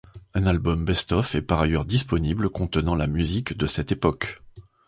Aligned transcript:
Un 0.33 0.47
album 0.47 0.83
Best 0.83 1.11
Of 1.11 1.35
est 1.35 1.43
par 1.43 1.59
ailleurs 1.59 1.85
disponible 1.85 2.49
contenant 2.49 2.95
la 2.95 3.05
musique 3.05 3.55
de 3.55 3.67
cette 3.67 3.91
époque. 3.91 4.41